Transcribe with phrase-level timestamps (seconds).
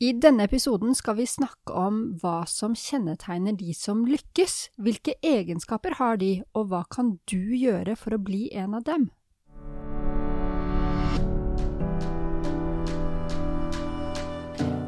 [0.00, 4.70] I denne episoden skal vi snakke om hva som kjennetegner de som lykkes.
[4.80, 9.10] Hvilke egenskaper har de, og hva kan du gjøre for å bli en av dem?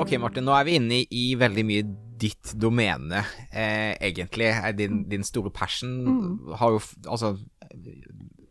[0.00, 1.88] Ok, Martin, nå er vi inne i veldig mye
[2.20, 4.50] ditt domene, eh, egentlig.
[4.76, 6.54] Din, din, store passion mm.
[6.60, 7.34] har jo Altså,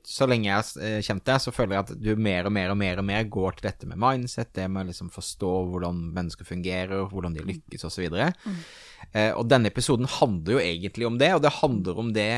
[0.09, 2.71] så lenge jeg har eh, kjent deg, så føler jeg at du mer og mer
[2.73, 5.99] og mer og mer går til dette med mindset, det med å liksom forstå hvordan
[6.15, 8.07] mennesker fungerer, hvordan de lykkes, osv.
[8.09, 8.63] Mm.
[9.11, 12.31] eh, og denne episoden handler jo egentlig om det, og det handler om det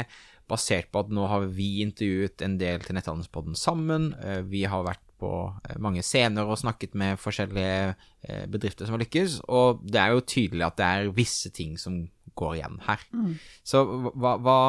[0.51, 4.11] basert på at nå har vi intervjuet en del til Netthandelspodden sammen.
[4.19, 5.31] Eh, vi har vært på
[5.67, 10.15] eh, mange scener og snakket med forskjellige eh, bedrifter som har lykkes, og det er
[10.15, 12.03] jo tydelig at det er visse ting som
[12.37, 13.03] går igjen her.
[13.13, 13.35] Mm.
[13.63, 14.61] Så hva, hva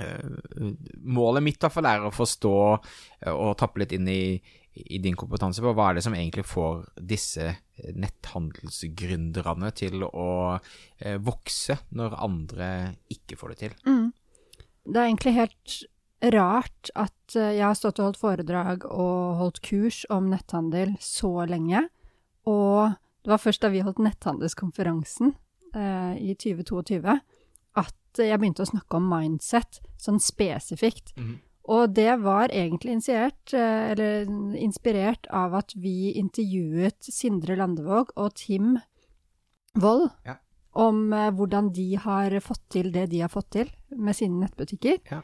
[0.00, 2.52] Målet mitt er å forstå
[3.34, 4.38] og tappe litt inn i,
[4.72, 10.30] i, din kompetanse på hva er det som egentlig får disse netthandelsgründerne til å
[11.26, 12.70] vokse når andre
[13.12, 13.76] ikke får det til.
[13.84, 14.08] Mm.
[14.88, 15.76] Det er egentlig helt
[16.34, 21.46] rart at eh, jeg har stått og holdt foredrag og holdt kurs om netthandel så
[21.48, 21.86] lenge,
[22.48, 25.34] og det var først da vi holdt netthandelskonferansen
[25.76, 27.00] eh, i 2022
[27.80, 31.12] at jeg begynte å snakke om mindset sånn spesifikt.
[31.16, 31.38] Mm.
[31.70, 38.34] Og det var egentlig initiert, eh, eller inspirert av at vi intervjuet Sindre Landevåg og
[38.40, 38.78] Tim
[39.78, 40.40] Wold ja.
[40.72, 44.98] om eh, hvordan de har fått til det de har fått til med sine nettbutikker.
[45.12, 45.20] Ja.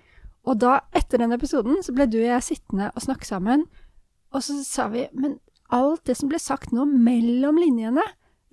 [0.46, 3.66] Og da, etter den episoden, så ble du og jeg sittende og snakke sammen,
[4.34, 5.38] og så sa vi Men
[5.74, 8.04] alt det som ble sagt nå mellom linjene,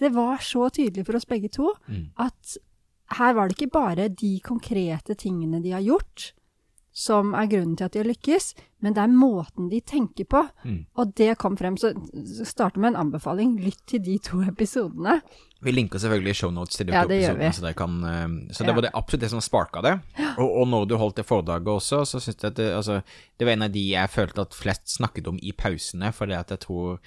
[0.02, 2.06] det var så tydelig for oss begge to mm.
[2.18, 2.56] at
[3.20, 6.31] her var det ikke bare de konkrete tingene de har gjort,
[6.94, 8.52] som er grunnen til at de har lykkes,
[8.86, 10.44] men det er måten de tenker på.
[10.62, 10.84] Mm.
[11.00, 11.78] Og det kom frem.
[11.80, 11.94] Så
[12.46, 13.56] starte med en anbefaling.
[13.64, 15.18] Lytt til de to episodene.
[15.64, 18.78] Vi linker selvfølgelig shownotes til de ja, to episodene, så, kan, eh, så det ja.
[18.78, 19.94] var det absolutt det som sparka det.
[20.36, 23.00] Og, og, når du holdt det foredraget også, så syns jeg at det, altså,
[23.40, 26.52] det var en av de jeg følte at flest snakket om i pausene, fordi at
[26.52, 27.00] jeg tror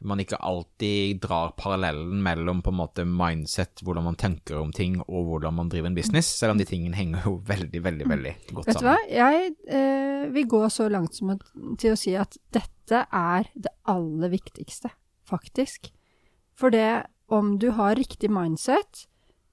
[0.00, 4.98] man ikke alltid drar parallellen mellom på en måte mindset, hvordan man tenker om ting,
[5.04, 8.14] og hvordan man driver en business, selv om de tingene henger jo veldig, veldig mm.
[8.14, 8.96] veldig godt Vet sammen.
[8.96, 11.34] Vet du hva, jeg eh, vil gå så langt som
[11.80, 14.92] til å si at dette er det aller viktigste,
[15.28, 15.92] faktisk.
[16.58, 19.06] For det om du har riktig mindset,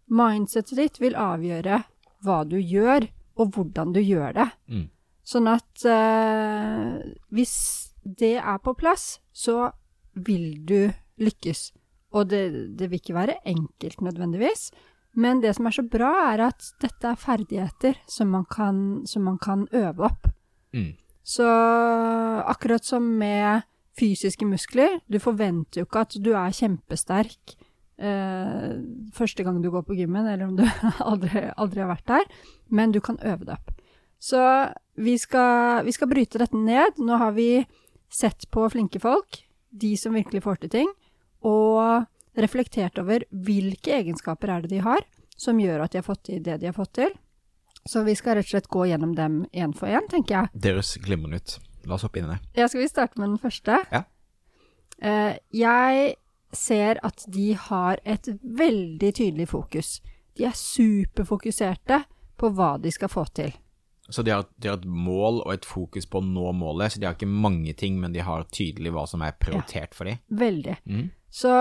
[0.10, 1.84] mindsetet ditt vil avgjøre
[2.26, 3.06] hva du gjør,
[3.38, 4.48] og hvordan du gjør det.
[4.72, 4.88] Mm.
[5.28, 6.96] Sånn at eh,
[7.36, 7.58] hvis
[8.02, 9.70] det er på plass, så
[10.26, 10.92] vil du
[11.22, 11.72] lykkes.
[12.16, 12.44] Og det,
[12.80, 14.70] det, vil ikke være enkelt nødvendigvis,
[15.18, 19.26] men det som er så bra, er at dette er ferdigheter som man kan, som
[19.28, 20.30] man kan øve opp.
[20.74, 20.94] Mm.
[21.26, 21.48] Så
[22.48, 23.66] akkurat som med
[23.98, 27.56] fysiske muskler, du forventer jo ikke at du er kjempesterk
[27.98, 28.78] eh,
[29.18, 30.64] første gang du går på gymmen, eller om du
[31.12, 32.30] aldri, aldri, har vært der,
[32.70, 33.74] men du kan øve deg opp.
[34.22, 34.40] Så
[35.02, 36.98] vi skal, vi skal bryte dette ned.
[36.98, 37.66] Nå har vi
[38.10, 39.44] sett på flinke folk
[39.82, 40.92] de som virkelig får til ting,
[41.46, 42.08] og
[42.38, 45.06] reflektert over hvilke egenskaper er det de har
[45.38, 47.14] som gjør at de har fått til det de har fått til.
[47.88, 50.52] Så vi skal rett og slett gå gjennom dem én for én, tenker jeg.
[50.54, 51.58] Det høres glimrende ut.
[51.88, 52.40] La oss hoppe inn i det.
[52.58, 53.78] Ja, skal vi starte med den første?
[53.94, 54.04] Ja.
[54.98, 56.18] Uh, jeg
[56.58, 60.02] ser at de har et veldig tydelig fokus.
[60.36, 62.02] De er superfokuserte
[62.38, 63.54] på hva de skal få til.
[64.10, 67.02] Så de har, de har, et mål og et fokus på å nå målet, så
[67.02, 70.08] de har ikke mange ting, men de har tydelig hva som er prioritert ja, for
[70.08, 70.22] dem.
[70.32, 70.78] Veldig.
[70.88, 71.10] Mm.
[71.30, 71.52] Så,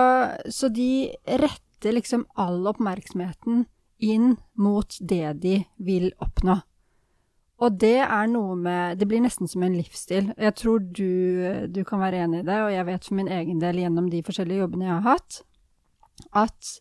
[0.49, 3.65] så, de retter liksom all oppmerksomheten
[3.99, 6.59] inn mot det de vil oppnå.
[7.57, 10.29] Og det er noe med Det blir nesten som en livsstil.
[10.37, 13.61] Jeg tror du, du kan være enig i det, og jeg vet for min egen
[13.63, 15.39] del gjennom de forskjellige jobbene jeg har hatt,
[16.37, 16.75] at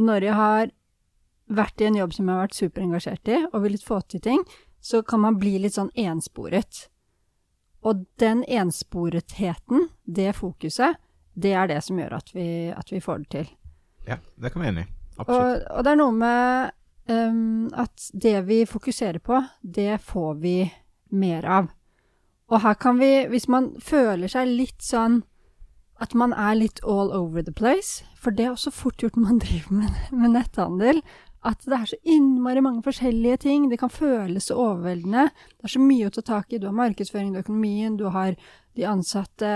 [0.00, 0.70] når jeg har
[1.50, 4.42] vært i en jobb som jeg har vært superengasjert i, og villet få til ting,
[4.80, 6.86] så kan man bli litt sånn ensporet.
[7.84, 11.00] Og den ensporetheten, det fokuset,
[11.34, 13.50] det er det som gjør at vi, at vi får det til.
[14.08, 14.92] Ja, det kan vi være enig i.
[15.20, 15.64] Absolutt.
[15.64, 16.70] Og, og, det er noe med
[17.12, 20.56] um, at det vi fokuserer på, det får vi
[21.10, 21.72] mer av.
[22.50, 25.20] Og her kan vi, hvis man føler seg litt sånn
[26.00, 28.04] at man er litt all over the place.
[28.16, 31.02] For det er også fort gjort når man driver med, med netthandel.
[31.46, 33.68] At det er så innmari mange forskjellige ting.
[33.70, 35.30] Det kan føles så overveldende.
[35.56, 36.58] Det er så mye å ta tak i.
[36.60, 38.34] Du har markedsføring, du har økonomien, du har
[38.76, 39.48] de ansatte,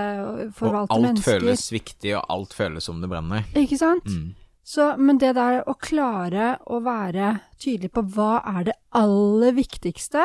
[0.56, 0.70] forvalte mennesker.
[0.88, 1.42] Og alt mennesker.
[1.44, 3.44] føles viktig, og alt føles som det brenner.
[3.60, 4.08] Ikke sant?
[4.08, 4.32] Mm.
[4.64, 10.25] Så, men det der å klare å være tydelig på hva er det aller viktigste,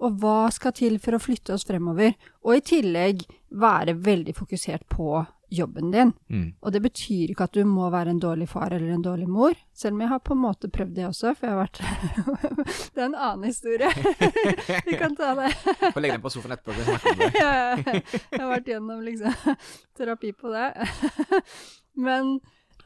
[0.00, 4.88] og hva skal til for å flytte oss fremover, og i tillegg være veldig fokusert
[4.92, 6.12] på jobben din.
[6.28, 6.46] Mm.
[6.60, 9.54] Og det betyr ikke at du må være en dårlig far eller en dårlig mor,
[9.74, 11.80] selv om jeg har på en måte prøvd det også, for jeg har vært
[12.96, 13.90] Det er en annen historie.
[14.88, 15.52] Vi kan ta det.
[15.94, 18.02] Få legge den på sofaen etterpå og snakke om det.
[18.32, 19.56] Jeg har vært gjennom liksom
[19.96, 20.68] terapi på det.
[21.96, 22.36] Men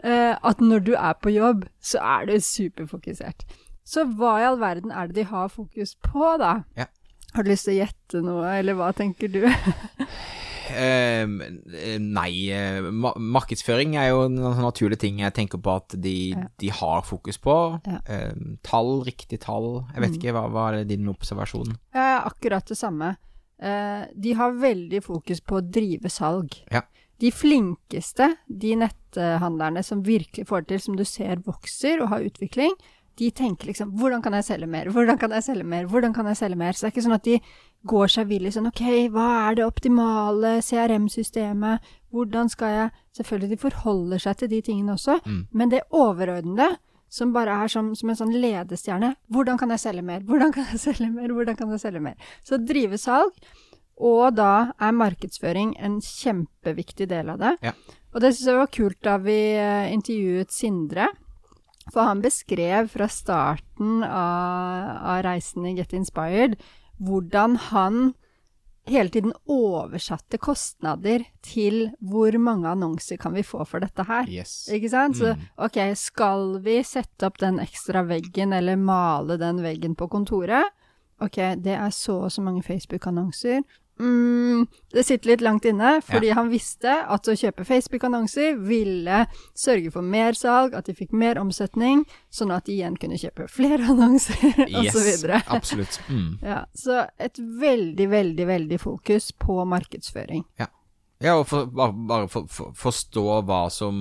[0.05, 3.47] eh, at når du er på jobb, så er du superfokusert.
[3.87, 6.61] Så hva i all verden er det de har fokus på, da?
[6.79, 6.87] Ja.
[7.35, 9.45] Har du lyst til å gjette noe, eller hva tenker du?
[10.71, 15.97] Eh, nei, eh, ma markedsføring er jo en sånn naturlig ting jeg tenker på at
[16.01, 16.47] de, Ja.
[16.59, 17.81] de har fokus på.
[17.87, 17.99] Ja.
[18.07, 18.33] Eh,
[18.63, 19.85] tall, riktig tall.
[19.95, 20.19] Jeg vet Mm.
[20.19, 21.77] ikke, hva, hva er din observasjon?
[21.95, 23.17] Ja, akkurat det samme.
[23.61, 26.55] Eh, de har veldig fokus på å drive salg.
[26.71, 26.83] Ja.
[27.19, 32.21] De flinkeste, de netthandlerne som virkelig får det til, som du ser vokser og har
[32.21, 32.71] utvikling,
[33.17, 36.27] de tenker liksom 'hvordan kan jeg selge mer', 'hvordan kan jeg selge mer', 'hvordan kan
[36.27, 36.73] jeg selge mer'?
[36.73, 37.41] Så det er ikke sånn at de
[37.87, 41.81] går seg vill i sånn 'ok, hva er det optimale CRM-systemet',
[42.13, 45.47] hvordan skal jeg Selvfølgelig, de forholder seg til de tingene også, Mm.
[45.53, 46.77] men det overordnede
[47.11, 49.17] som bare er som, som en sånn ledestjerne.
[49.29, 50.21] Hvordan kan jeg selge mer?
[50.21, 51.29] Hvordan kan jeg selge mer?
[51.29, 52.15] Hvordan kan jeg selge mer?
[52.45, 53.33] Så drive salg,
[54.01, 57.57] og da er markedsføring en kjempeviktig del av det.
[57.63, 57.73] Ja.
[58.15, 61.09] Og det syns jeg var kult da vi eh, intervjuet Sindre.
[61.93, 66.57] For han beskrev fra starten av, av reisen i Get Inspired
[67.01, 68.13] hvordan han
[68.91, 74.27] hele tiden oversatte kostnader til hvor mange annonser kan vi få for dette her.
[74.29, 74.69] Yes.
[74.73, 75.17] Ikke sant?
[75.21, 75.45] Så Mm.
[75.67, 80.65] ok, skal vi sette opp den ekstra veggen, eller male den veggen på kontoret?
[81.21, 83.63] Ok, det er så og så mange Facebook-annonser.
[84.01, 84.63] Mm,
[84.95, 89.27] det sitter litt langt inne, fordi han visste at å kjøpe Facebook-annonser ville
[89.57, 93.47] sørge for mer salg, at de fikk mer omsetning, sånn at de igjen kunne kjøpe
[93.53, 95.31] flere annonser, Yes, osv.
[95.53, 96.01] absolutt.
[96.09, 96.39] Mm.
[96.51, 100.47] Ja, så et veldig, veldig, veldig fokus på markedsføring.
[101.21, 103.99] Ja, og for, bare, bare for, for, forstå hva som,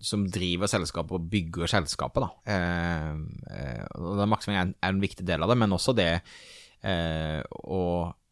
[0.00, 2.30] som driver selskapet og bygger selskapet, da.
[2.48, 3.10] Eh,
[3.52, 6.08] eh, og Markedsføring er, en- er en viktig del av det, men også det
[6.82, 7.82] eh, å,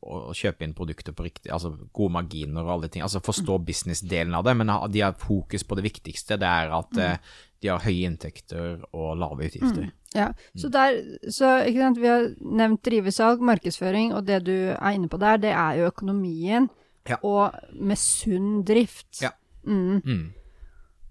[0.07, 3.05] å kjøpe inn produkter på riktig, altså gode marginer og alle ting.
[3.05, 6.39] Altså forstå business-delen av det, men de har fokus på det viktigste.
[6.41, 7.29] Det er at mm.
[7.65, 9.91] de har høye inntekter og lave utgifter.
[10.17, 10.97] Ja, så der,
[11.29, 15.53] så sant, vi har nevnt drivesalg, markedsføring, og det du er inne på der, det
[15.53, 16.71] er jo økonomien,
[17.07, 17.21] Ja.
[17.23, 19.21] og med sunn drift.
[19.23, 19.31] Ja.
[19.63, 20.33] Mm.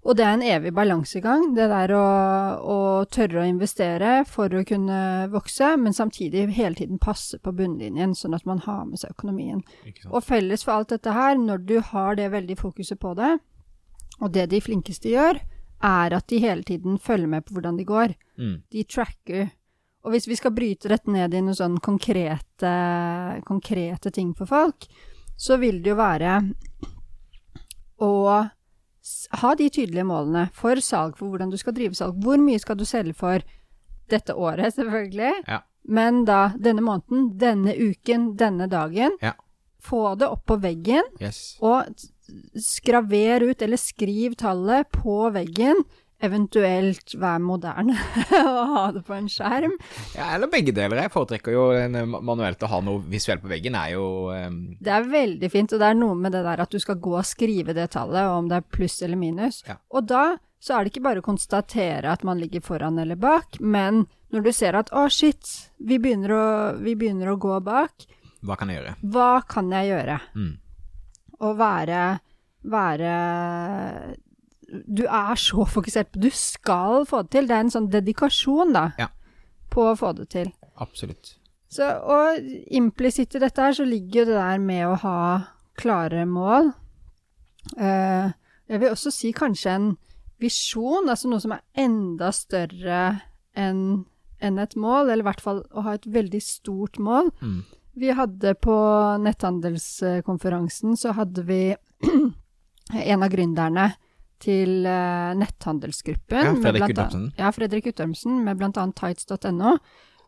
[0.06, 2.04] Og det er en evig balansegang, det der å,
[2.62, 2.78] å
[3.10, 4.98] tørre å investere for å kunne
[5.32, 9.64] vokse, men samtidig hele tiden passe på bunnlinjen, sånn at man har med seg økonomien.
[10.12, 13.32] Og felles for alt dette her, når du har det veldig fokuset på det,
[14.20, 15.42] og det de flinkeste gjør,
[15.84, 18.14] er at de hele tiden følger med på hvordan de går.
[18.38, 18.54] Mm.
[18.72, 19.50] De tracker.
[20.06, 22.72] Og hvis vi skal bryte dette ned i noen sånn konkrete,
[23.48, 24.86] konkrete ting for folk,
[25.36, 26.38] så vil det jo være
[28.06, 28.12] å
[29.40, 32.16] ha de tydelige målene for salg, for hvordan du skal drive salg.
[32.22, 33.42] Hvor mye skal du selge for
[34.10, 35.60] dette året, selvfølgelig, Ja.
[35.88, 39.16] men da denne måneden, denne uken, denne dagen.
[39.22, 39.32] Ja.
[39.86, 41.56] Få det opp på veggen, Yes.
[41.62, 41.86] og
[42.58, 45.84] skraver ut, eller skriv tallet på veggen.
[46.26, 47.96] Eventuelt være moderne
[48.40, 49.76] og ha det på en skjerm.
[50.16, 51.04] Ja, eller begge deler.
[51.04, 54.58] Jeg foretrekker jo en, eh, manuelt å ha noe visuelt på veggen, er jo um...
[54.82, 57.14] Det er veldig fint, og det er noe med det der at du skal gå
[57.18, 59.62] og skrive det tallet, og om det er pluss eller minus.
[59.68, 59.78] Ja.
[59.94, 60.26] Og da
[60.66, 64.46] så er det ikke bare å konstatere at man ligger foran eller bak, men når
[64.48, 65.46] du ser at å, shit,
[65.78, 66.44] vi begynner å,
[66.82, 68.06] vi begynner å gå bak,
[68.46, 68.94] Hva kan jeg gjøre?
[69.14, 70.16] hva kan jeg gjøre?
[70.34, 70.54] Mm.
[71.36, 72.02] Å være,
[72.72, 73.12] være
[74.68, 77.46] Du er så fokusert på Du skal få det til.
[77.46, 79.08] Det er en sånn dedikasjon, da, Ja.
[79.70, 80.52] på å få det til.
[80.76, 81.36] Absolutt.
[81.68, 82.38] Så, og
[82.70, 85.20] implisitt i dette her så ligger jo det der med å ha
[85.76, 86.72] klare mål.
[87.76, 88.30] Uh,
[88.68, 89.88] jeg vil også si kanskje en
[90.40, 93.00] visjon, altså noe som er enda større
[93.56, 94.04] enn
[94.44, 97.30] enn et mål, eller i hvert fall å ha et veldig stort mål.
[97.40, 97.62] Mm.
[97.96, 98.74] Vi hadde på
[99.24, 101.60] netthandelskonferansen, så hadde vi
[102.92, 103.86] en av gründerne
[104.42, 106.50] til eh, netthandelsgruppen.
[106.50, 107.38] Ja, Fredrik blant.
[107.38, 109.76] Ja, Fredrik Guttormsen, med annet tights.no.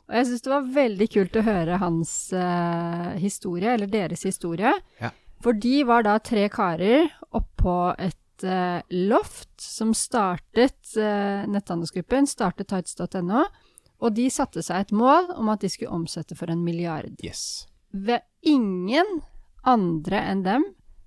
[0.08, 4.72] Og jeg syns det var veldig kult å høre hans eh, historie, eller deres historie.
[5.02, 5.12] Ja.
[5.44, 12.68] For de var da tre karer oppå et heter Loft, som startet eh, netthandelsgruppen, startet
[12.68, 13.44] tights.no,
[13.98, 17.18] og de satte seg et mål om at de skulle omsette for en milliard.
[17.22, 17.66] Yes.
[17.90, 19.22] Ved ingen
[19.64, 20.64] andre enn dem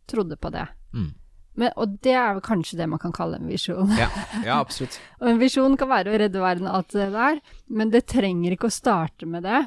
[0.08, 0.67] trodde på det.
[0.93, 1.13] Mm.
[1.60, 3.91] Men, og det er vel kanskje det man kan kalle en visjon.
[4.00, 4.08] Ja,
[4.46, 4.96] ja absolutt.
[5.22, 8.55] og en visjon kan være å redde verden og alt det der, men det trenger
[8.55, 9.65] ikke å starte med det.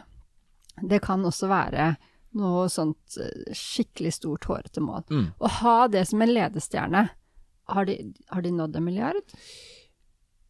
[0.80, 1.92] Det kan også være
[2.40, 5.04] noe sånt eh, skikkelig stort, hårete mål.
[5.10, 5.28] Mm.
[5.38, 7.04] Å ha det som en ledestjerne.
[7.72, 7.94] Har de,
[8.28, 9.36] har de nådd en milliard?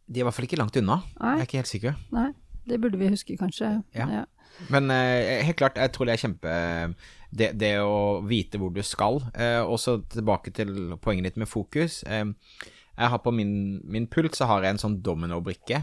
[0.04, 1.02] De er i hvert fall ikke langt unna.
[1.20, 1.34] Nei.
[1.36, 2.00] Jeg er ikke helt sikker.
[2.14, 2.30] Nei,
[2.68, 3.76] det burde vi huske, kanskje.
[3.94, 4.24] Ja.
[4.70, 6.52] Men eh, helt klart, jeg tror det er kjempe
[7.34, 9.18] Det, det å vite hvor du skal.
[9.34, 12.02] Eh, og så tilbake til poenget ditt med fokus.
[12.06, 12.28] Eh,
[12.94, 15.82] jeg har på min, min pult så har jeg en sånn dominobrikke.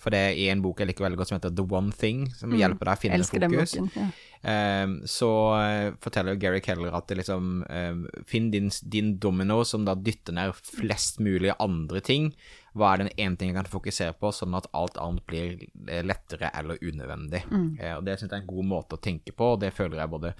[0.00, 2.22] For det er i en bok jeg liker veldig godt som heter The One Thing,
[2.32, 3.40] som hjelper deg å finne Mm.
[3.40, 3.74] Den fokus.
[3.76, 4.12] boken.
[4.40, 4.84] Ja.
[4.84, 5.28] um, så
[5.60, 9.94] eh, forteller jo Gary Keller at det liksom um, Finn din, din domino som da
[9.94, 12.32] dytter ned flest mulig andre ting.
[12.72, 15.56] Hva er den ene ting jeg kan fokusere på, sånn at alt annet blir
[15.88, 17.44] eh, lettere eller unødvendig.
[17.80, 19.98] Eh, og Det syns jeg er en god måte å tenke på, og det føler
[20.00, 20.32] jeg både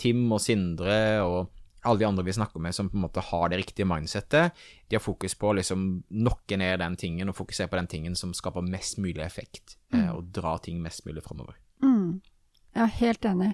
[0.00, 1.50] Tim og Sindre og
[1.84, 4.52] alle de andre vi snakker med som på en måte har det riktige mindsettet,
[4.88, 5.86] de har fokus på å liksom
[6.24, 10.08] nokke ned den tingen og fokusere på den tingen som skaper mest mulig effekt, mm.
[10.14, 11.58] og dra ting mest mulig framover.
[11.84, 12.22] Mm.
[12.74, 13.52] Jeg er helt enig.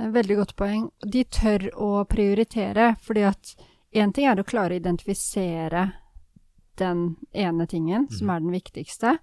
[0.00, 0.86] Veldig godt poeng.
[1.02, 3.56] De tør å prioritere, fordi at
[3.92, 5.90] én ting er å klare å identifisere
[6.80, 9.18] den ene tingen, som er den viktigste,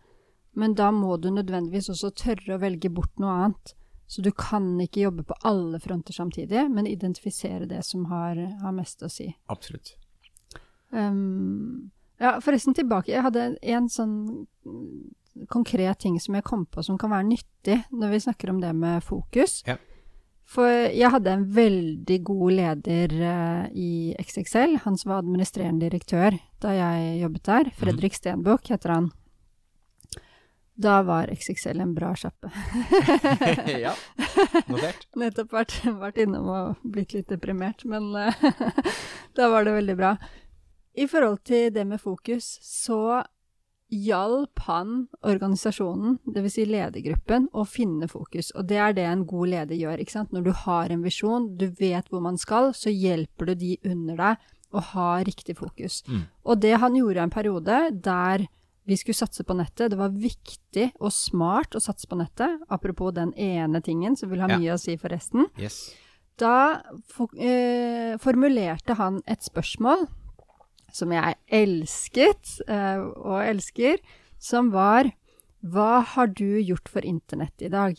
[0.57, 3.74] men da må du nødvendigvis også tørre å velge bort noe annet.
[4.08, 8.76] Så du kan ikke jobbe på alle fronter samtidig, men identifisere det som har, har
[8.76, 9.28] mest å si.
[9.52, 9.98] Absolutt.
[10.96, 13.12] Um, ja, forresten tilbake.
[13.12, 14.16] Jeg hadde en sånn
[15.52, 18.72] konkret ting som jeg kom på som kan være nyttig når vi snakker om det
[18.74, 19.60] med fokus.
[19.68, 19.76] Ja.
[20.48, 26.40] For jeg hadde en veldig god leder uh, i XXL, han som var administrerende direktør
[26.64, 27.72] da jeg jobbet der.
[27.76, 29.10] Fredrik Stenbukk heter han.
[30.77, 32.51] Da var XXL en bra sjappe.
[33.86, 33.96] ja,
[34.69, 35.07] notert.
[35.22, 38.12] Nettopp vært, vært innom og blitt litt deprimert, men
[39.38, 40.13] da var det veldig bra.
[40.98, 43.24] I forhold til det med fokus, så
[43.93, 46.57] hjalp han organisasjonen, dvs.
[46.57, 48.51] Si ledergruppen, å finne fokus.
[48.57, 50.01] Og det er det en god leder gjør.
[50.03, 50.36] ikke sant?
[50.36, 54.19] Når du har en visjon, du vet hvor man skal, så hjelper du de under
[54.22, 56.01] deg å ha riktig fokus.
[56.07, 56.25] Mm.
[56.43, 58.48] Og det han gjorde en periode der
[58.88, 59.91] vi skulle satse på nettet.
[59.91, 64.39] Det var viktig og smart å satse på nettet, apropos den ene tingen som vil
[64.41, 64.58] ha Ja.
[64.58, 65.48] mye å si for resten.
[65.60, 65.94] Yes.
[66.38, 70.08] Da for, eh, formulerte han et spørsmål
[70.94, 73.98] som jeg elsket eh, og elsker,
[74.39, 75.12] som var
[75.65, 77.98] Hva har du gjort for internett i dag?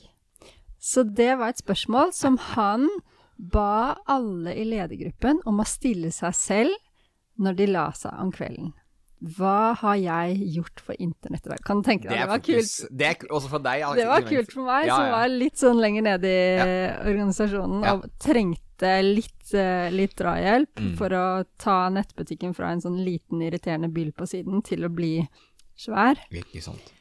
[0.78, 2.88] Så det var et spørsmål som han
[3.36, 6.70] ba alle i ledergruppen om å stille seg selv
[7.38, 8.72] når de la seg om kvelden.
[9.18, 11.62] Hva har jeg gjort for internett i dag?
[11.66, 12.74] Kan du tenke deg, det, var kult.
[12.94, 13.82] Det er også for deg.
[13.98, 16.68] Det var kult for meg, Ja, som var litt sånn lenger nede i ja.
[17.10, 17.94] organisasjonen Ja.
[17.96, 20.92] og trengte litt, eh, litt drahjelp Mm.
[20.96, 25.26] for å ta nettbutikken fra en sånn liten, irriterende bil på siden til å bli
[25.76, 26.14] svær.
[26.30, 26.92] Ikke sant.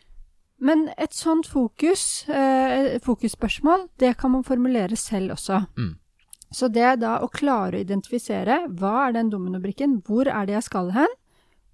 [0.60, 5.68] Men et sånt fokus, eh, fokusspørsmål, det kan man formulere selv også.
[5.78, 5.98] Mm.
[6.52, 10.56] Så det er da å klare å identifisere hva er den dominobrikken, hvor er det
[10.56, 11.08] jeg skal hen,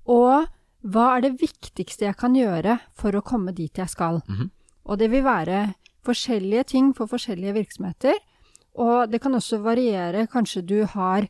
[0.05, 0.47] og
[0.83, 4.21] hva er det viktigste jeg kan gjøre for å komme dit jeg skal.
[4.27, 4.51] Mhm.
[4.85, 8.17] Og det vil være forskjellige ting for forskjellige virksomheter,
[8.75, 10.27] og det kan også variere.
[10.27, 11.29] Kanskje du har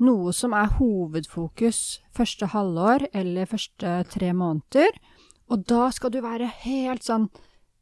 [0.00, 4.90] noe som er hovedfokus første halvår eller første tre måneder,
[5.50, 7.28] og da skal du være helt sånn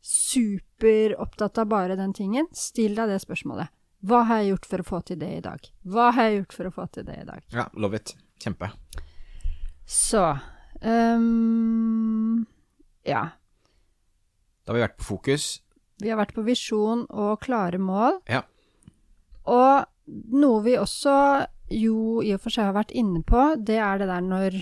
[0.03, 2.49] superopptatt av bare den tingen.
[2.53, 3.69] Still deg det spørsmålet.
[4.07, 5.71] Hva har jeg gjort for å få til det i dag?
[5.85, 7.43] Hva har jeg gjort for å få til det i dag?
[7.55, 8.15] Ja, love it.
[8.39, 8.71] Kjempe.
[9.89, 10.39] Så
[10.85, 12.47] um,
[13.09, 13.25] Ja.
[14.65, 15.63] Da har vi vært på fokus.
[15.99, 18.21] Vi har vært på visjon og klare mål.
[18.29, 18.43] Ja.
[19.49, 19.89] Og
[20.37, 21.15] noe vi også
[21.73, 24.59] jo i og for seg har vært inne på, det er det der når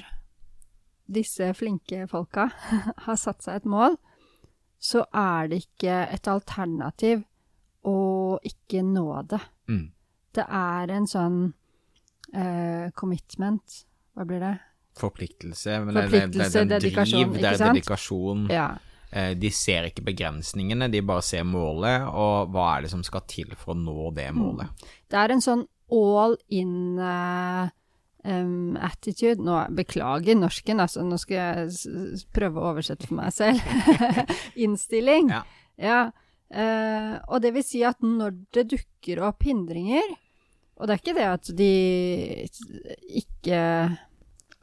[1.07, 2.49] disse flinke folka
[3.07, 3.99] har satt seg et mål,
[4.79, 7.25] så er det ikke et alternativ
[7.87, 9.43] å ikke nå det.
[9.71, 9.85] Mm.
[10.35, 11.39] Det er en sånn
[12.37, 13.83] uh, commitment
[14.15, 14.55] Hva blir det?
[14.99, 15.85] Forpliktelse.
[15.85, 18.49] Men det- det- Forpliktelse, det er den dedikasjon, driv, det er dedikasjon.
[18.51, 18.69] Ja.
[19.13, 23.21] Eh, De ser ikke begrensningene, de bare ser målet, og hva er det som skal
[23.29, 24.37] til for å nå det Mm.
[24.37, 24.69] målet.
[25.09, 27.69] Det er en sånn all in uh,
[28.83, 33.61] attitude Nå, beklager norsken, altså, nå skal jeg prøve å oversette for meg selv.
[34.57, 35.29] Innstilling.
[35.31, 35.43] Ja.
[35.79, 36.11] Ja.
[36.51, 40.03] Uh, og det vil si at når det dukker opp hindringer,
[40.79, 42.49] og det er ikke det at de
[43.23, 43.99] ikke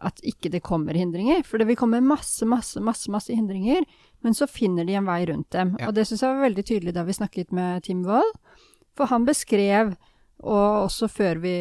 [0.04, 1.44] at ikke det kommer hindringer.
[1.48, 3.86] For det vil komme masse, masse, masse, masse hindringer,
[4.24, 5.76] men så finner de en vei rundt dem.
[5.80, 5.90] Ja.
[5.90, 8.34] Og det syns jeg var veldig tydelig da vi snakket med Tim Wold.
[8.98, 9.96] For han beskrev,
[10.44, 11.56] og også før, vi,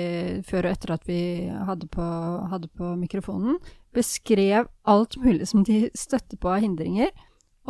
[0.47, 1.21] før og etter at vi
[1.69, 2.07] hadde på,
[2.53, 3.61] hadde på mikrofonen,
[3.95, 7.13] beskrev alt mulig som de støtte på av hindringer.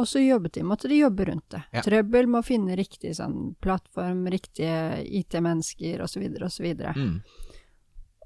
[0.01, 1.61] Og så jobbet de, måtte de jobbe rundt det.
[1.75, 1.83] Ja.
[1.85, 6.25] Trøbbel med å finne riktig sånn, plattform, riktige IT-mennesker osv.
[6.49, 6.69] osv.
[6.97, 7.19] Mm.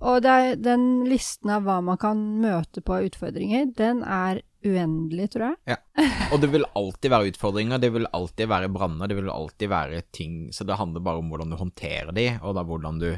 [0.05, 5.31] Og det den listen av hva man kan møte på av utfordringer, den er uendelig,
[5.33, 5.77] tror jeg.
[5.77, 6.07] Ja.
[6.33, 10.03] Og det vil alltid være utfordringer, det vil alltid være branner, det vil alltid være
[10.15, 13.11] ting Så det handler bare om hvordan du håndterer de, og da hvordan du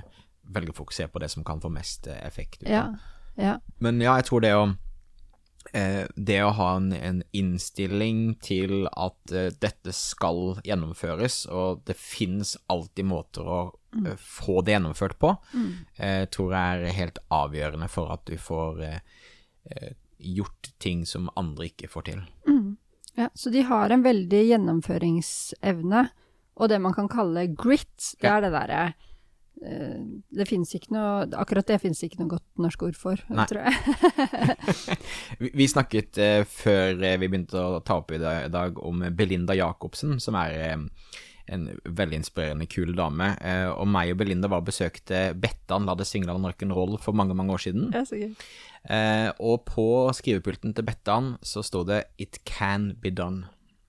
[0.49, 2.62] velger å fokusere på det som kan få mest eh, effekt.
[2.62, 2.75] ut av.
[2.75, 2.85] Ja.
[3.37, 3.56] ja.
[3.85, 4.62] Men ja, jeg tror det å
[5.76, 11.99] eh, Det å ha en, en innstilling til at eh, dette skal gjennomføres, og det
[12.00, 13.61] finnes alltid måter å
[13.97, 15.35] eh, få det gjennomført på,
[15.97, 21.71] eh, tror jeg er helt avgjørende for at du får eh, gjort ting som andre
[21.71, 22.23] ikke får til.
[23.18, 23.28] ja.
[23.35, 26.09] Så de har en veldig gjennomføringsevne,
[26.59, 28.88] og det man kan kalle grit, det er det derre
[29.59, 33.42] det finnes ikke noe Akkurat det finnes ikke noe godt norsk ord for, Nei.
[33.50, 34.99] tror jeg.
[35.59, 40.87] Vi, snakket før vi begynte å ta opp i dag, om Belinda Jacobsen, som er
[41.49, 43.33] en veldig inspirerende, kul dame.
[43.40, 47.37] Eh, og meg og Belinda var og besøkte Bettan La det single rock'n'roll for mange,
[47.38, 47.93] mange år siden.
[47.95, 48.05] Ja.
[48.88, 49.87] Eh, og på
[50.17, 53.47] skrivepulten til Bettan så sto det 'It can be done'.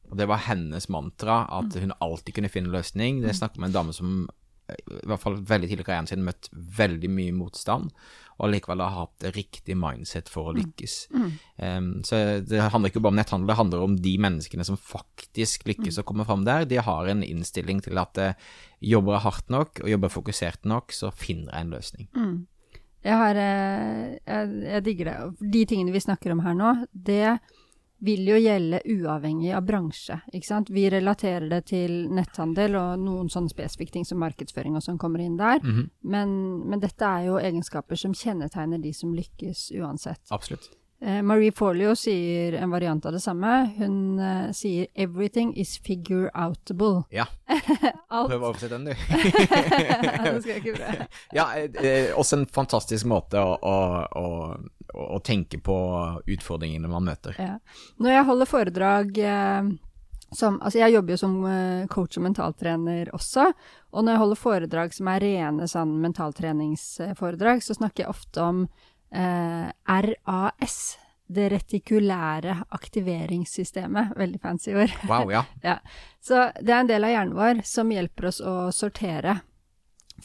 [0.09, 3.21] Og det var hennes mantra, at hun alltid kunne finne løsning.
[3.21, 4.29] Det er snakk om en dame som
[4.75, 7.93] i hvert fall veldig tidlig i karrieren sin møtt veldig mye motstand,
[8.39, 10.95] og likevel har hatt riktig mindset for å lykkes.
[11.59, 15.67] Em, så det handler ikke bare om netthandel, det handler om de menneskene som faktisk
[15.67, 16.67] lykkes å komme fram der.
[16.69, 20.95] De har en innstilling til at uh, jobber jeg hardt nok og jobber fokusert nok,
[20.95, 22.09] så finner jeg en løsning.
[23.05, 25.17] Jeg har eh, jeg, jeg digger det.
[25.55, 27.37] De tingene vi snakker om her nå, det
[27.99, 30.71] vil jo gjelde uavhengig av bransje, ikke sant.
[30.71, 35.23] Vi relaterer det til netthandel og noen sånne spesifikke ting som markedsføring og sånn kommer
[35.23, 35.59] inn der.
[36.01, 36.35] men,
[36.69, 40.23] men dette er jo egenskaper som kjennetegner de som lykkes uansett.
[40.31, 40.71] Absolutt.
[41.01, 43.71] Eh, Marie Forleo sier en variant av det samme.
[43.77, 47.05] Hun uh, sier 'everything is figure outable'.
[47.09, 47.25] Ja,
[48.09, 48.91] prøv å oversette den, du.
[48.99, 51.07] Det skal jeg ikke prøve.
[51.37, 53.77] Ja, eh, eh, også en fantastisk måte å, å,
[54.11, 55.77] å, å tenke på
[56.27, 57.37] utfordringene man møter.
[57.39, 57.55] Ja.
[58.03, 59.71] Når jeg holder foredrag eh,
[60.35, 61.37] som Altså, jeg jobber jo som
[61.89, 63.47] coach og mentaltrener også,
[63.95, 68.59] og når jeg holder foredrag som er rene sånn mentaltreningsforedrag, så snakker jeg ofte om
[69.11, 70.97] RAS.
[71.29, 74.15] Det retikulære aktiveringssystemet.
[74.17, 74.93] Veldig fancy ord.
[75.09, 75.43] Wow, ja.
[75.63, 75.77] Ja.
[76.21, 79.39] Så det er en del av hjernen vår som hjelper oss å sortere.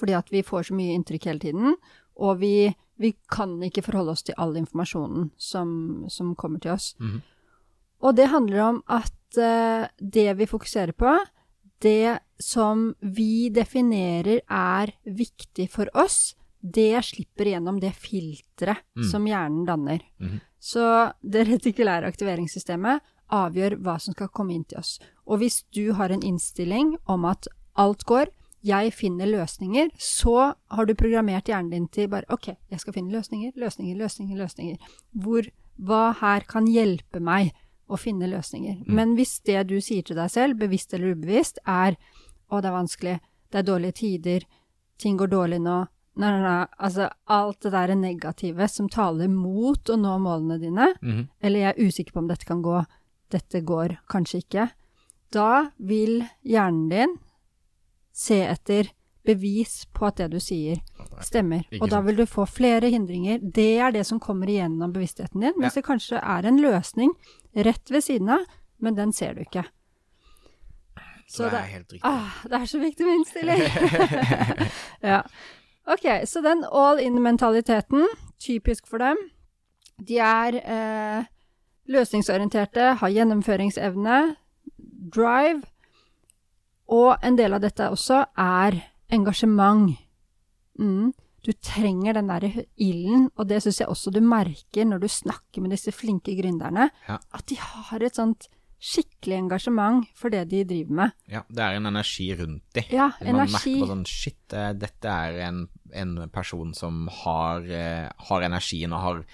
[0.00, 1.76] Fordi at vi får så mye inntrykk hele tiden,
[2.18, 5.68] og vi, vi kan ikke forholde oss til all informasjonen som,
[6.10, 6.94] som kommer til oss.
[6.98, 7.22] Mhm.
[8.04, 11.14] Og det handler om at eh, det vi fokuserer på,
[11.84, 19.10] det som vi definerer er viktig for oss, det slipper gjennom det filteret Mm.
[19.10, 20.00] som hjernen danner.
[20.20, 20.40] Mm.
[20.60, 24.98] Så det retikulære aktiveringssystemet avgjør hva som skal komme inn til oss.
[25.26, 27.46] Og hvis du har en innstilling om at
[27.76, 28.28] alt går,
[28.64, 33.12] jeg finner løsninger, så har du programmert hjernen din til bare OK, jeg skal finne
[33.12, 34.76] løsninger, løsninger, løsninger, løsninger.
[35.12, 35.44] Hvor,
[35.76, 37.52] hva her kan hjelpe meg
[37.88, 38.84] å finne løsninger?
[38.88, 41.96] Men hvis det du sier til deg selv, bevisst eller ubevisst, er
[42.48, 43.20] å, det er vanskelig,
[43.52, 44.46] det er dårlige tider,
[44.98, 45.82] ting går dårlig nå,
[46.16, 50.94] Nei, nei, nei, altså alt det der negative som taler mot å nå målene dine,
[51.02, 51.28] Mhm.
[51.42, 52.86] eller jeg er usikker på om dette kan gå,
[53.30, 54.68] dette går kanskje ikke,
[55.32, 57.16] da vil hjernen din
[58.12, 58.92] se etter
[59.24, 60.76] bevis på at det du sier
[61.20, 61.64] stemmer.
[61.80, 63.40] Og da vil du få flere hindringer.
[63.42, 65.80] Det er det som kommer igjennom bevisstheten din, mens Ja.
[65.80, 67.10] det kanskje er en løsning
[67.56, 68.44] rett ved siden av,
[68.78, 69.64] men den ser du ikke.
[71.26, 72.00] Så det er helt riktig.
[72.04, 73.62] Ah, det er så viktig med innstilling.
[75.02, 75.22] ja.
[75.86, 78.06] Ok, så den all in-mentaliteten,
[78.40, 79.18] typisk for dem,
[80.00, 81.26] de er eh,
[81.92, 84.36] løsningsorienterte, har gjennomføringsevne,
[85.14, 85.62] drive,
[86.88, 88.78] og en del av dette også er
[89.12, 89.92] engasjement.
[90.80, 91.12] Mm.
[91.44, 92.46] Du trenger den der
[92.80, 96.88] ilden, og det syns jeg også du merker når du snakker med disse flinke gründerne,
[97.08, 97.18] Ja.
[97.32, 98.48] at de har et sånt
[98.84, 101.14] skikkelig engasjement for det de driver med.
[101.32, 102.84] Ja, det er en energi rundt de.
[102.92, 103.54] Ja, Man energi.
[103.78, 108.92] merker på sånn Shit, eh, dette er en, en person som har, eh, har energien
[108.92, 109.24] og har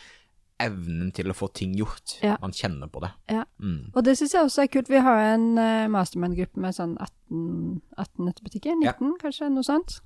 [0.61, 2.19] evnen til å få ting gjort.
[2.23, 2.37] Ja.
[2.43, 3.11] Man kjenner på det.
[3.33, 3.45] Ja.
[3.63, 3.91] Mm.
[3.95, 4.91] Og det syns jeg også er kult.
[4.93, 8.77] Vi har en uh, mastermind-gruppe med sånn 18, 18 nettbutikker.
[8.77, 10.01] 19, kanskje, noe sånt.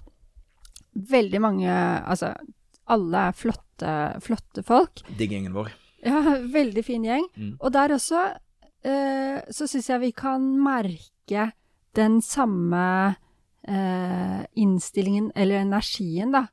[0.95, 2.31] Veldig mange Altså,
[2.87, 5.03] alle er flotte, flotte folk.
[5.19, 5.73] Digg gjengen vår.
[6.07, 6.21] Ja,
[6.59, 7.27] veldig fin gjeng.
[7.35, 7.57] Mm.
[7.59, 8.41] Og der også eh,
[8.85, 11.47] så syns jeg vi kan merke
[11.97, 13.15] den samme
[13.69, 16.47] eh, innstillingen, eller energien, da.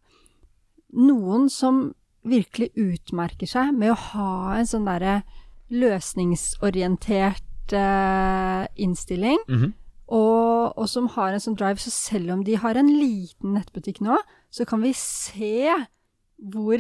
[0.96, 1.94] Noen som
[2.28, 5.22] virkelig utmerker seg med å ha en sånn derre
[5.72, 9.39] løsningsorientert eh, innstilling.
[9.48, 9.72] -hmm.
[10.12, 14.02] Og, og som har en sånn drive, så selv om de har en liten nettbutikk
[14.02, 14.17] nå,
[14.52, 15.72] så kan vi se
[16.36, 16.78] hvor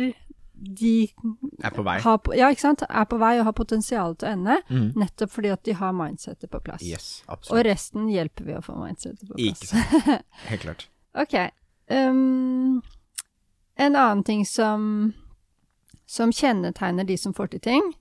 [0.61, 1.09] de
[1.63, 1.99] Er på vei.
[2.03, 2.83] har, ja, ikke sant?
[2.87, 4.91] er på vei og har potensial til å ende, Mm.
[4.95, 6.83] nettopp fordi at de har mindsettet på plass.
[6.83, 9.61] Yes, Og resten hjelper vi å få mindsettet på plass.
[9.61, 10.25] Ikke sant.
[10.51, 10.87] Helt klart.
[11.15, 11.33] Ok.
[11.89, 12.81] Um,
[13.77, 15.13] en annen ting som,
[16.05, 17.93] som kjennetegner de som får til ting,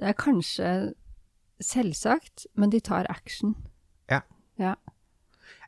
[0.00, 0.94] det er kanskje
[1.60, 3.54] selvsagt, men de tar action.
[4.10, 4.20] Ja.
[4.58, 4.74] Ja.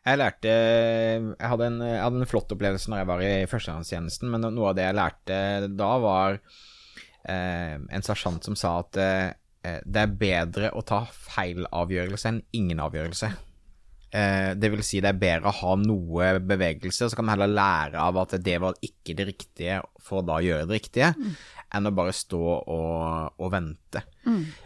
[0.03, 4.33] Jeg lærte Jeg hadde en, jeg hadde en flott opplevelse når jeg var i førstegangstjenesten,
[4.33, 5.39] men noe av det jeg lærte
[5.79, 6.41] da, var
[7.31, 9.31] eh, en sersjant som sa at eh,
[9.63, 13.31] det er bedre å ta feil avgjørelse enn ingen avgjørelse.
[14.13, 17.55] Eh, det vil si det er bedre å ha noe bevegelse, så kan man heller
[17.55, 21.13] lære av at det var ikke det riktige for å da gjøre det riktige,
[21.73, 24.03] enn å bare stå og, og vente.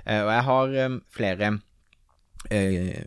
[0.02, 1.52] Eh, og jeg har eh, flere
[2.50, 3.04] eh,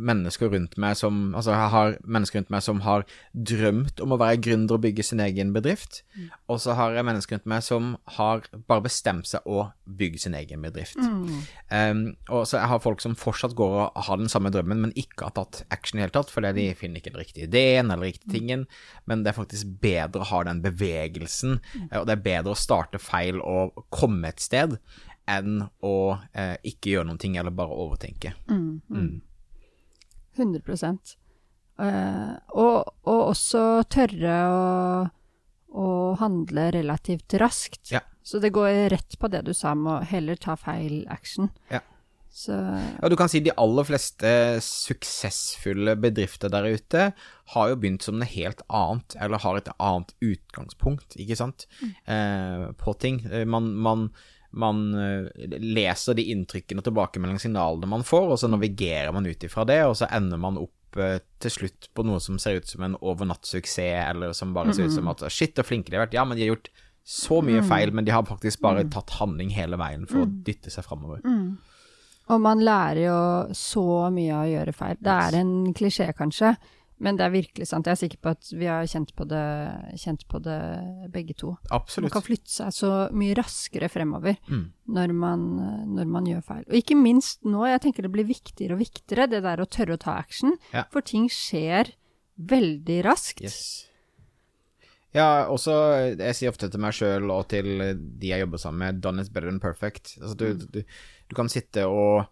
[0.00, 4.18] mennesker rundt meg som Altså, jeg har mennesker rundt meg som har drømt om å
[4.20, 6.02] være gründer og bygge sin egen bedrift,
[6.50, 9.68] og så har jeg mennesker rundt meg som har bare bestemt seg å
[10.00, 10.98] bygge sin egen bedrift.
[11.00, 14.96] Um, og så jeg har folk som fortsatt går og har den samme drømmen, men
[14.98, 17.90] ikke har tatt action i det hele tatt, fordi de finner ikke den riktige ideen
[17.90, 18.66] eller riktige tingen,
[19.10, 21.60] men det er faktisk bedre å ha den bevegelsen,
[21.90, 24.78] eh, og det er bedre å starte feil og komme et sted,
[25.30, 25.96] enn å
[26.32, 28.34] eh, ikke gjøre noen ting eller bare overtenke.
[28.50, 29.20] Mm.
[30.36, 30.62] 100
[31.80, 34.64] Eh, og, og også tørre å,
[35.80, 35.86] å
[36.20, 37.88] handle relativt raskt.
[37.88, 38.02] Ja.
[38.22, 41.48] Så det går rett på det du sa med å heller ta feil action.
[41.72, 41.80] Ja.
[42.30, 44.30] Så Ja, du kan si de aller fleste
[44.62, 47.08] suksessfulle bedrifter der ute
[47.54, 51.66] har jo begynt som noe helt annet, eller har et annet utgangspunkt, ikke sant,
[52.06, 53.24] eh, på ting.
[53.32, 54.10] Eh, Man, man,
[54.50, 59.66] man eh, leser de inntrykkene og tilbakemeldingssignalene man får, og så navigerer man ut ifra
[59.68, 62.84] det, og så ender man opp eh, til slutt på noe som ser ut som
[62.86, 66.18] en overnattssuksess, eller som bare ser ut som at shit, så flinke de har vært.
[66.18, 66.72] Ja, men de har gjort
[67.06, 70.70] så mye feil, men de har faktisk bare tatt handling hele veien for å dytte
[70.70, 71.22] seg framover.
[72.30, 73.20] Og man lærer jo
[73.56, 74.98] så mye av å gjøre feil.
[75.02, 76.52] Det er en klisjé, kanskje,
[77.00, 77.88] men det er virkelig sant.
[77.88, 79.40] Jeg er sikker på at vi har kjent på det,
[80.02, 80.56] kjent på det
[81.14, 81.54] begge to.
[81.72, 82.10] Absolutt.
[82.10, 84.66] Man kan flytte seg så mye raskere fremover Mm.
[84.88, 85.44] når, man,
[85.96, 86.64] når man gjør feil.
[86.68, 89.96] Og ikke minst nå, jeg tenker det blir viktigere og viktigere, det der å tørre
[89.96, 90.58] å ta action.
[90.76, 90.84] Ja.
[90.92, 91.94] For ting skjer
[92.36, 93.40] veldig raskt.
[93.44, 93.86] Yes.
[95.12, 95.72] Ja, også
[96.20, 97.66] Jeg sier ofte til meg sjøl og til
[98.20, 100.14] de jeg jobber sammen med, 'done is better than perfect'.
[100.22, 100.82] Altså, du, du,
[101.28, 102.26] du kan sitte og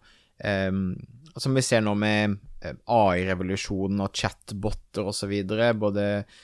[0.45, 0.95] um,
[1.37, 5.33] Som vi ser nå med AI-revolusjonen og chatboter osv.
[5.79, 6.39] Både eh,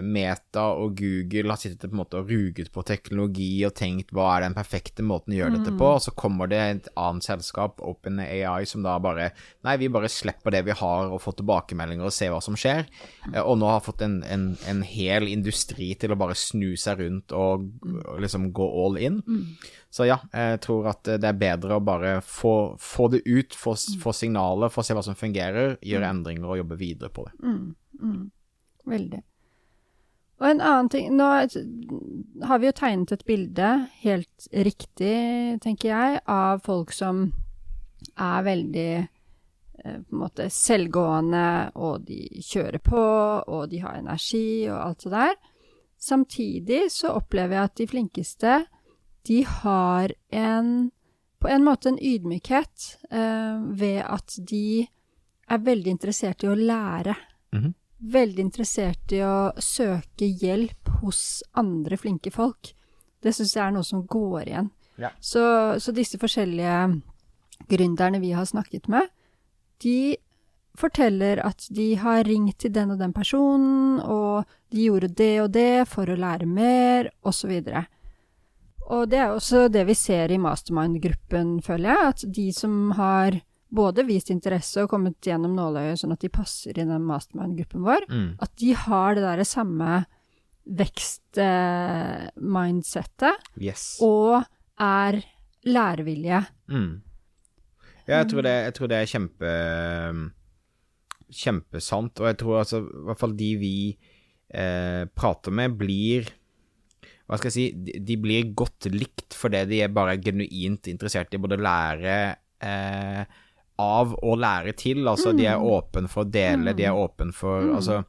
[0.00, 4.28] Meta og Google har sittet på en måte og ruget på teknologi og tenkt hva
[4.36, 7.82] er den perfekte måten å gjøre dette på, og så kommer det et annet selskap,
[7.82, 9.32] OpenAI, som da bare
[9.66, 12.86] Nei, vi bare slipper det vi har og får tilbakemeldinger og ser hva som skjer.
[13.34, 17.00] Eh, Og nå har fått en, en, en hel industri til å bare snu seg
[17.02, 17.66] rundt og,
[18.06, 19.20] og liksom gå all in.
[19.90, 23.74] Så ja, jeg tror at det er bedre å bare få, få det ut, få,
[24.02, 27.34] få signaler, få se hva som fungerer, gjøre endringer og jobbe videre på det.
[28.86, 29.22] Veldig.
[30.36, 31.26] Og en annen ting Nå
[32.46, 33.70] har vi jo tegnet et bilde,
[34.02, 35.16] helt riktig,
[35.64, 37.30] tenker jeg, av folk som
[38.20, 41.46] er veldig eh, på en måte selvgående,
[41.80, 43.04] og de kjører på,
[43.48, 45.38] og de har energi og alt det der.
[45.96, 48.58] Samtidig så opplever jeg at de flinkeste,
[49.26, 50.90] de har en
[51.40, 54.86] på en måte en ydmykhet eh, ved at de
[55.46, 57.16] er veldig interessert i å lære.
[57.54, 57.74] Mhm.
[57.96, 62.74] Veldig interessert i å søke hjelp hos andre flinke folk.
[63.24, 64.70] Det syns jeg er noe som går igjen.
[65.00, 65.10] Ja.
[65.20, 65.42] Så,
[65.80, 66.76] så disse forskjellige
[67.68, 69.08] gründerne vi har snakket med,
[69.82, 70.16] de
[70.76, 75.50] forteller at de har ringt til den og den personen, og de gjorde det og
[75.56, 77.52] det for å lære mer, osv.
[78.86, 83.40] Og det er også det vi ser i mastermind-gruppen, føler jeg, at de som har
[83.76, 88.02] både vist interesse og kommet gjennom nåløyet sånn at de passer i den mastermind-gruppen vår,
[88.10, 88.30] Mm.
[88.40, 90.04] at de har det derre samme
[90.66, 93.98] vekst-mindsettet, Yes.
[94.02, 94.44] og
[94.78, 95.22] er
[95.66, 96.46] lærevillige.
[96.70, 97.02] Mm.
[98.06, 99.50] Ja, jeg tror det, jeg tror det er kjempe
[101.26, 103.70] Kjempesant, og jeg tror altså i hvert fall de vi
[104.54, 106.22] eh, prater med, blir
[107.26, 107.64] hva skal jeg si,
[108.06, 112.14] de, blir godt likt fordi de er bare genuint interessert i både lære
[112.62, 113.26] eh,
[113.82, 115.02] av å lære til.
[115.08, 118.02] Altså, de er åpne for å dele, de er åpne for Altså,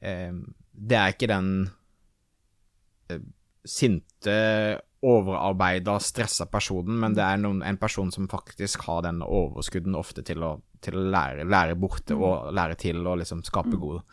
[0.00, 0.32] eh,
[0.72, 1.52] det er ikke den
[3.10, 3.22] eh,
[3.64, 4.36] sinte,
[5.02, 10.22] overarbeida, stressa personen, men det er noen, en person som faktisk har den overskudden ofte
[10.22, 14.04] til å, til å lære, lære bort og lære til og liksom skape god,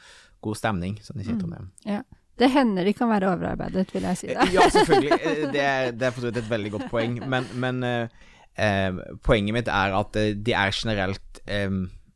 [0.41, 1.69] god stemning, som de sier, Trondheim.
[1.85, 2.01] Ja.
[2.39, 4.45] Det hender de kan være overarbeidet, vil jeg si det.
[4.55, 5.17] Ja, selvfølgelig.
[5.29, 7.17] Eh, Det er, det er et veldig godt poeng.
[7.27, 8.38] Men, men eh, eh,
[9.23, 11.69] poenget mitt er at eh, de er generelt eh,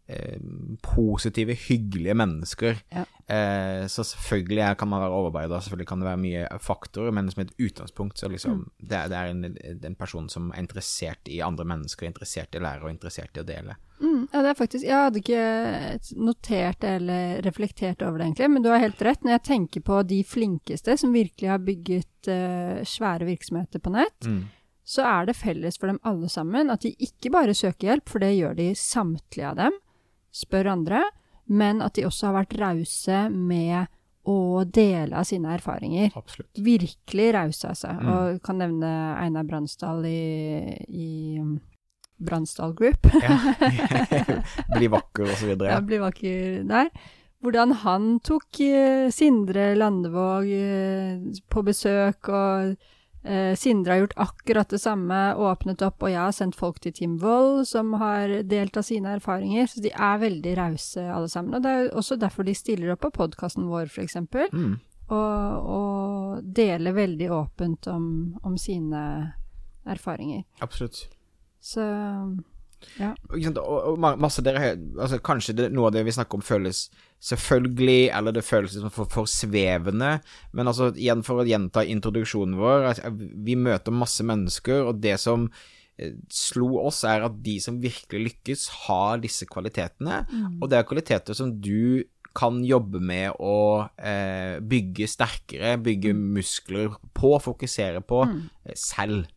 [0.10, 0.38] eh,
[0.84, 2.80] positive, hyggelige mennesker.
[2.94, 3.06] Ja.
[3.34, 7.42] Eh, så selvfølgelig kan man være overarbeida, selvfølgelig kan det være mye faktorer, men som
[7.46, 9.46] et utgangspunkt så liksom det, er- det er en,
[9.88, 13.44] en person som er interessert i andre mennesker, interessert i å lære og interessert i
[13.46, 13.78] å dele.
[14.04, 15.44] Mm, ja, det er faktisk Jeg hadde ikke
[16.20, 19.24] notert det eller reflektert over det, egentlig, men du har helt rett.
[19.24, 24.28] Når jeg tenker på de flinkeste som virkelig har bygget uh, svære virksomheter på nett,
[24.84, 28.24] så er det felles for dem alle sammen at de ikke bare søker hjelp, for
[28.24, 29.78] det gjør de samtlige av dem,
[30.36, 31.04] spør andre,
[31.48, 33.92] men at de også har vært rause med
[34.24, 36.14] å dele av sine erfaringer.
[36.16, 36.50] Absolutt.
[36.64, 37.92] Virkelig rause, altså.
[37.92, 38.12] Mm.
[38.14, 41.10] Og kan nevne Einar Bransdal i, i
[41.42, 41.58] um,
[42.24, 43.10] Bransdal Group.
[43.20, 43.36] Ja.
[44.78, 45.74] Bli vakker og så videre.
[45.76, 46.92] Ja, bli vakker der.
[47.44, 52.78] Hvordan han tok eh, Sindre Landevåg eh, på besøk, og
[53.56, 57.14] Sindre har gjort akkurat det samme, åpnet opp, og jeg har sendt folk til Team
[57.22, 61.56] Vold som har delt av sine erfaringer, så de er veldig rause alle sammen.
[61.56, 64.74] Og det er også derfor de stiller opp på podkasten vår, eksempel, Mm.
[65.08, 68.06] og, og deler veldig åpent om,
[68.44, 69.34] om sine
[69.86, 70.44] erfaringer.
[70.62, 71.06] Absolutt.
[71.64, 71.80] Så
[73.00, 73.14] ja.
[73.32, 73.58] Og,
[73.94, 76.88] og masse dere altså Kanskje det, noe av det vi snakker om føles
[77.24, 80.18] selvfølgelig, eller det føles liksom for, for svevende,
[80.52, 85.16] men altså igjen for å gjenta introduksjonen vår, at vi møter masse mennesker, og det
[85.24, 85.46] som
[85.96, 90.26] eh, slo oss, er at de som virkelig lykkes, har disse kvalitetene,
[90.60, 92.04] og det er kvaliteter som du
[92.36, 98.40] kan jobbe med å eh, bygge sterkere, bygge muskler på, fokusere på mm.
[98.74, 99.30] selv.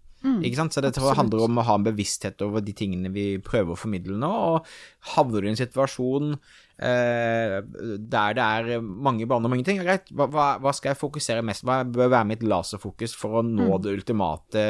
[0.46, 0.74] Ikke sant?
[0.74, 1.18] Så det absolutt.
[1.20, 4.70] handler om å ha en bevissthet over de tingene vi prøver å formidle nå, og
[5.14, 10.10] havner du i en situasjon eh, der det er mange baner og mange ting, greit,
[10.12, 13.96] hva, hva, skal jeg fokusere mest Hva bør være mitt laserfokus for å nå det
[14.00, 14.66] ultimate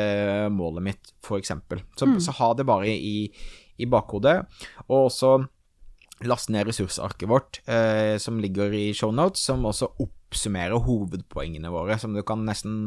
[0.54, 1.82] målet mitt, eksempel.
[1.98, 3.26] Så, så ha det bare i,
[3.82, 4.38] i bakhodet,
[4.86, 5.36] og også
[6.24, 12.14] last ned ressursarket vårt, eh, som ligger i shownotes, som også oppsummerer hovedpoengene våre, som
[12.16, 12.86] du kan nesten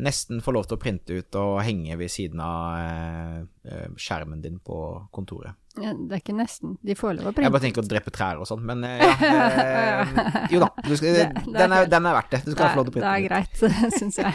[0.00, 4.40] nesten få lov til å printe ut og henge ved siden av eh, eh, skjermen
[4.44, 4.78] din på
[5.14, 5.54] kontoret.
[5.76, 6.76] Ja, Det er ikke nesten.
[6.86, 7.42] De får lov å printe.
[7.48, 9.44] Jeg bare tenker å drepe trær og sånn, men eh, ja.
[9.64, 12.42] Eh, jo da, du skal, Det- det er den, er, den er verdt det.
[12.46, 13.30] Du skal få lov til å det er printe den ut.
[13.30, 14.34] greit, syns jeg.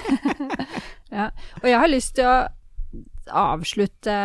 [1.19, 1.29] ja.
[1.63, 2.37] Og jeg har lyst til å
[3.39, 4.15] avslutte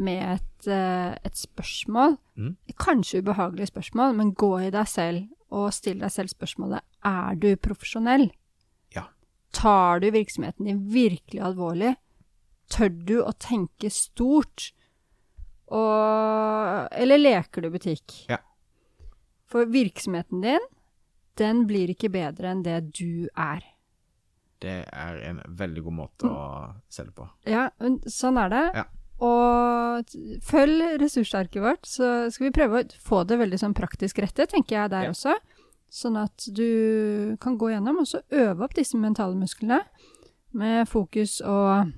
[0.00, 2.16] med et, eh, et spørsmål.
[2.38, 2.54] Mm.
[2.80, 7.52] Kanskje ubehagelig spørsmål, men gå i deg selv og still deg selv spørsmålet er du
[7.62, 8.30] profesjonell.
[9.56, 11.94] Tar du virksomheten din virkelig alvorlig?
[12.72, 14.70] Tør du å tenke stort?
[15.66, 18.18] Og, eller leker du butikk?
[18.30, 18.38] Ja.
[19.50, 20.66] For virksomheten din,
[21.38, 23.64] den blir ikke bedre enn det du er.
[24.62, 26.44] Det er en veldig god måte å
[26.88, 27.26] se det på.
[27.48, 27.66] Ja,
[28.10, 28.62] sånn er det.
[28.78, 28.86] Ja.
[29.26, 34.50] Og følg ressursarket vårt, så skal vi prøve å få det veldig sånn praktisk rettet,
[34.52, 35.12] tenker jeg der Ja.
[35.14, 35.36] også.
[35.96, 39.80] Sånn at du kan gå gjennom og så øve opp disse mentale musklene
[40.56, 41.88] med fokus og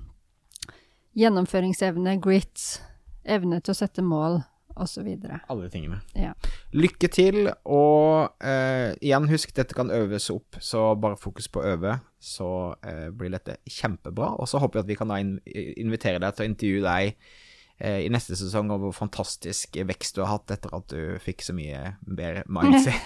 [1.19, 2.79] gjennomføringsevne, grit,
[3.27, 4.39] evne til å sette mål
[4.79, 5.09] osv.
[5.51, 5.99] Alle tingene.
[6.15, 6.31] Ja.
[6.71, 11.73] Lykke til, og eh, igjen, husk, dette kan øves opp, så bare fokus på å
[11.73, 14.31] øve, så eh, blir dette kjempebra.
[14.39, 15.35] Og så håper jeg at vi kan da in
[15.75, 17.31] invitere deg til å intervjue deg
[17.79, 21.55] i neste sesong og hvor fantastisk vekst du har hatt etter at du fikk så
[21.55, 22.97] mye bedre mindset.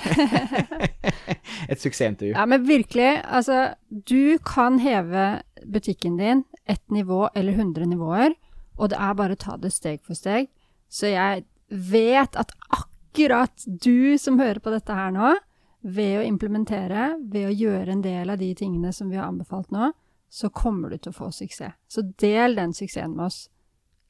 [1.71, 2.33] Et suksessintervju.
[2.33, 8.33] Ja, men virkelig, altså, du kan heve butikken din ett nivå eller 100 nivåer,
[8.77, 10.49] og det er bare å ta det steg for steg.
[10.89, 15.35] Så jeg vet at akkurat du som hører på dette her nå,
[15.83, 19.71] ved å implementere, ved å gjøre en del av de tingene som vi har anbefalt
[19.75, 19.91] nå,
[20.33, 21.75] så kommer du til å få suksess.
[21.91, 23.49] Så del den suksessen med oss.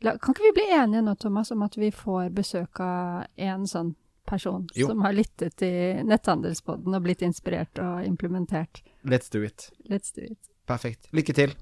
[0.03, 3.93] Kan ikke vi bli enige nå, Thomas, om at vi får besøk av en sånn
[4.27, 4.87] person Jo.
[4.87, 8.83] som har lyttet til netthandelspodden og blitt inspirert og implementert?
[9.03, 9.69] Let's do it.
[9.89, 10.39] Let's do it.
[10.67, 11.07] Perfekt.
[11.11, 11.55] Lykke til.